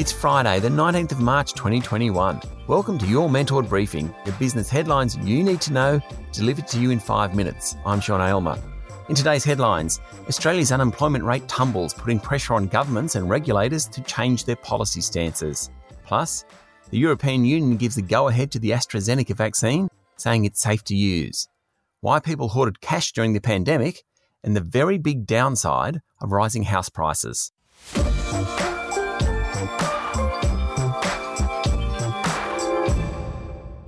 [0.00, 2.40] It's Friday, the 19th of March 2021.
[2.66, 6.00] Welcome to your Mentored Briefing, the business headlines you need to know,
[6.32, 7.76] delivered to you in five minutes.
[7.84, 8.58] I'm Sean Aylmer.
[9.10, 14.46] In today's headlines, Australia's unemployment rate tumbles, putting pressure on governments and regulators to change
[14.46, 15.68] their policy stances.
[16.06, 16.46] Plus,
[16.88, 20.96] the European Union gives the go ahead to the AstraZeneca vaccine, saying it's safe to
[20.96, 21.46] use.
[22.00, 24.02] Why people hoarded cash during the pandemic,
[24.42, 27.52] and the very big downside of rising house prices.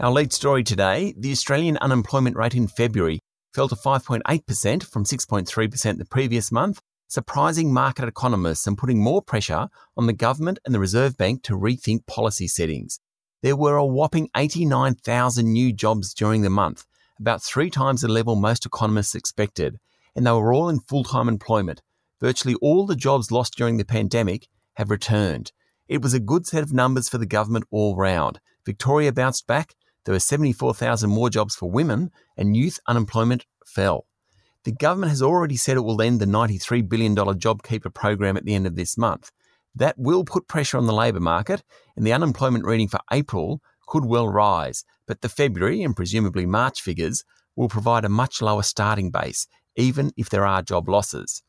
[0.02, 3.20] Our lead story today the Australian unemployment rate in February
[3.54, 9.68] fell to 5.8% from 6.3% the previous month, surprising market economists and putting more pressure
[9.96, 12.98] on the government and the Reserve Bank to rethink policy settings.
[13.42, 16.84] There were a whopping 89,000 new jobs during the month,
[17.18, 19.78] about three times the level most economists expected,
[20.14, 21.80] and they were all in full time employment.
[22.20, 25.52] Virtually all the jobs lost during the pandemic have returned.
[25.88, 28.40] It was a good set of numbers for the government all round.
[28.64, 34.06] Victoria bounced back, there were 74,000 more jobs for women, and youth unemployment fell.
[34.64, 38.54] The government has already said it will end the $93 billion JobKeeper program at the
[38.54, 39.30] end of this month.
[39.74, 41.62] That will put pressure on the labour market,
[41.96, 46.80] and the unemployment reading for April could well rise, but the February and presumably March
[46.80, 47.24] figures
[47.56, 49.46] will provide a much lower starting base,
[49.76, 51.42] even if there are job losses.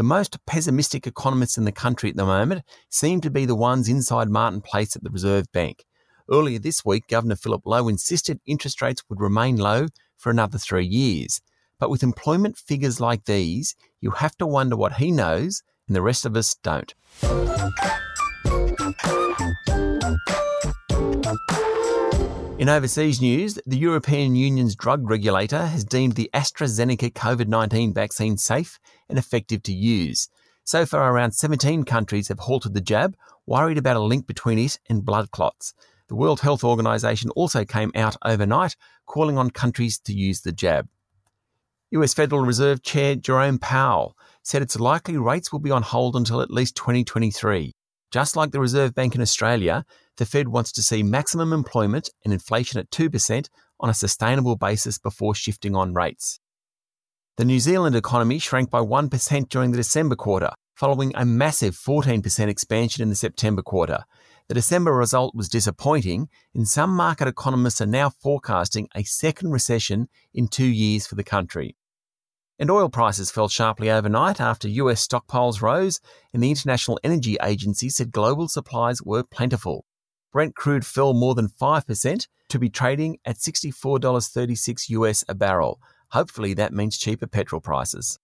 [0.00, 3.86] The most pessimistic economists in the country at the moment seem to be the ones
[3.86, 5.84] inside Martin Place at the Reserve Bank.
[6.32, 10.86] Earlier this week, Governor Philip Lowe insisted interest rates would remain low for another three
[10.86, 11.42] years.
[11.78, 16.00] But with employment figures like these, you have to wonder what he knows and the
[16.00, 16.94] rest of us don't.
[22.60, 28.36] In overseas news, the European Union's drug regulator has deemed the AstraZeneca COVID 19 vaccine
[28.36, 30.28] safe and effective to use.
[30.64, 33.16] So far, around 17 countries have halted the jab,
[33.46, 35.72] worried about a link between it and blood clots.
[36.08, 38.76] The World Health Organization also came out overnight
[39.06, 40.86] calling on countries to use the jab.
[41.92, 46.42] US Federal Reserve Chair Jerome Powell said it's likely rates will be on hold until
[46.42, 47.72] at least 2023.
[48.10, 49.86] Just like the Reserve Bank in Australia,
[50.20, 53.48] the Fed wants to see maximum employment and inflation at 2%
[53.80, 56.40] on a sustainable basis before shifting on rates.
[57.38, 62.48] The New Zealand economy shrank by 1% during the December quarter, following a massive 14%
[62.48, 64.04] expansion in the September quarter.
[64.48, 70.10] The December result was disappointing, and some market economists are now forecasting a second recession
[70.34, 71.76] in two years for the country.
[72.58, 75.98] And oil prices fell sharply overnight after US stockpiles rose,
[76.34, 79.86] and the International Energy Agency said global supplies were plentiful.
[80.32, 85.80] Brent crude fell more than 5% to be trading at $64.36 US a barrel.
[86.10, 88.18] Hopefully, that means cheaper petrol prices.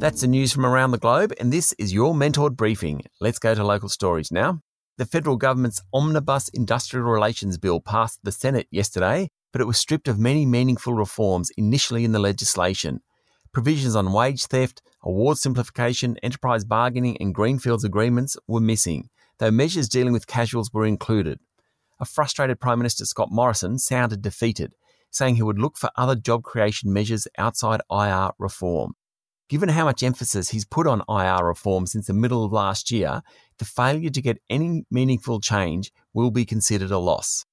[0.00, 3.04] That's the news from around the globe, and this is your mentored briefing.
[3.20, 4.60] Let's go to local stories now.
[4.98, 10.08] The federal government's Omnibus Industrial Relations Bill passed the Senate yesterday, but it was stripped
[10.08, 13.00] of many meaningful reforms initially in the legislation.
[13.52, 19.90] Provisions on wage theft, award simplification, enterprise bargaining, and greenfields agreements were missing, though measures
[19.90, 21.38] dealing with casuals were included.
[22.00, 24.72] A frustrated Prime Minister Scott Morrison sounded defeated,
[25.10, 28.94] saying he would look for other job creation measures outside IR reform.
[29.50, 33.20] Given how much emphasis he's put on IR reform since the middle of last year,
[33.58, 37.44] the failure to get any meaningful change will be considered a loss.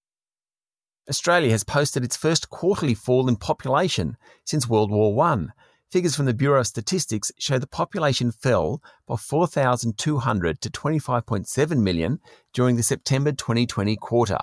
[1.10, 5.48] Australia has posted its first quarterly fall in population since World War I.
[5.92, 12.20] Figures from the Bureau of Statistics show the population fell by 4,200 to 25.7 million
[12.54, 14.38] during the September 2020 quarter.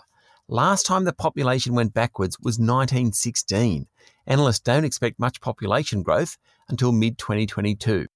[0.48, 3.86] Last time the population went backwards was 1916.
[4.26, 6.36] Analysts don't expect much population growth
[6.68, 8.08] until mid 2022.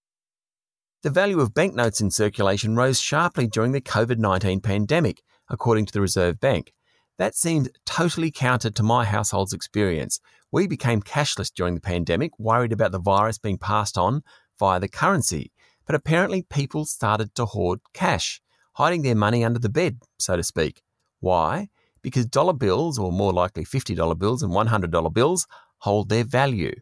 [1.03, 5.93] The value of banknotes in circulation rose sharply during the COVID 19 pandemic, according to
[5.93, 6.73] the Reserve Bank.
[7.21, 10.21] That seemed totally counter to my household's experience.
[10.51, 14.23] We became cashless during the pandemic, worried about the virus being passed on
[14.59, 15.53] via the currency.
[15.85, 18.41] But apparently, people started to hoard cash,
[18.73, 20.81] hiding their money under the bed, so to speak.
[21.19, 21.69] Why?
[22.01, 25.47] Because dollar bills, or more likely $50 bills and $100 bills,
[25.81, 26.73] hold their value.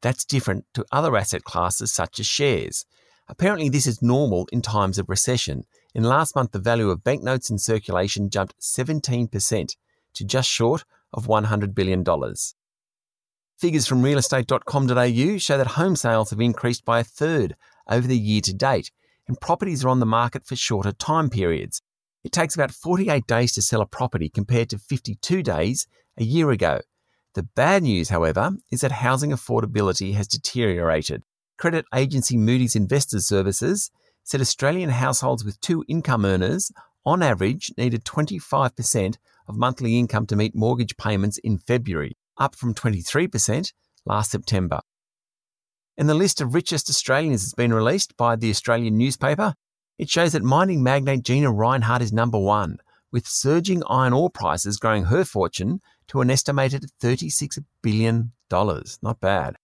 [0.00, 2.86] That's different to other asset classes such as shares.
[3.28, 5.66] Apparently, this is normal in times of recession.
[5.94, 9.76] In last month, the value of banknotes in circulation jumped 17%
[10.14, 12.04] to just short of $100 billion.
[13.58, 17.56] Figures from realestate.com.au show that home sales have increased by a third
[17.88, 18.90] over the year to date,
[19.28, 21.82] and properties are on the market for shorter time periods.
[22.24, 25.86] It takes about 48 days to sell a property compared to 52 days
[26.16, 26.80] a year ago.
[27.34, 31.22] The bad news, however, is that housing affordability has deteriorated,
[31.58, 33.90] Credit agency Moody's Investors Services
[34.24, 36.70] said Australian households with two income earners,
[37.04, 39.16] on average, needed 25%
[39.48, 43.72] of monthly income to meet mortgage payments in February, up from 23%
[44.06, 44.80] last September.
[45.98, 49.54] And the list of richest Australians has been released by the Australian newspaper.
[49.98, 52.78] It shows that mining magnate Gina Rinehart is number one,
[53.10, 58.32] with surging iron ore prices growing her fortune to an estimated $36 billion.
[58.50, 59.56] Not bad.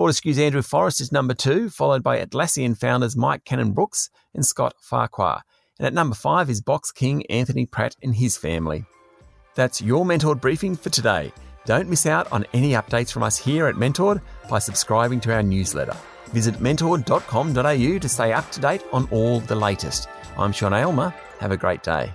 [0.00, 4.72] Fortescue's Andrew Forrest is number two, followed by Atlassian founders Mike Cannon Brooks and Scott
[4.80, 5.42] Farquhar.
[5.78, 8.86] And at number five is Box King Anthony Pratt and his family.
[9.56, 11.34] That's your Mentored briefing for today.
[11.66, 15.42] Don't miss out on any updates from us here at Mentored by subscribing to our
[15.42, 15.96] newsletter.
[16.28, 20.08] Visit mentored.com.au to stay up to date on all the latest.
[20.38, 21.12] I'm Sean Aylmer.
[21.40, 22.10] Have a great day.